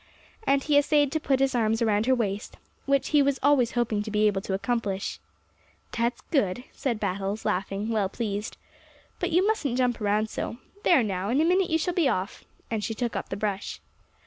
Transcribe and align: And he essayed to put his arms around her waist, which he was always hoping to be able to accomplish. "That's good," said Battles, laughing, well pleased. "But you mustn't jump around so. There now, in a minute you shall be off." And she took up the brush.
And 0.47 0.63
he 0.63 0.79
essayed 0.79 1.11
to 1.11 1.19
put 1.19 1.39
his 1.39 1.53
arms 1.53 1.79
around 1.79 2.07
her 2.07 2.15
waist, 2.15 2.57
which 2.87 3.09
he 3.09 3.21
was 3.21 3.37
always 3.43 3.73
hoping 3.73 4.01
to 4.01 4.09
be 4.09 4.25
able 4.25 4.41
to 4.41 4.55
accomplish. 4.55 5.19
"That's 5.95 6.21
good," 6.31 6.63
said 6.71 6.99
Battles, 6.99 7.45
laughing, 7.45 7.89
well 7.89 8.09
pleased. 8.09 8.57
"But 9.19 9.29
you 9.29 9.45
mustn't 9.45 9.77
jump 9.77 10.01
around 10.01 10.27
so. 10.31 10.57
There 10.81 11.03
now, 11.03 11.29
in 11.29 11.39
a 11.39 11.45
minute 11.45 11.69
you 11.69 11.77
shall 11.77 11.93
be 11.93 12.09
off." 12.09 12.43
And 12.71 12.83
she 12.83 12.95
took 12.95 13.15
up 13.15 13.29
the 13.29 13.37
brush. 13.37 13.79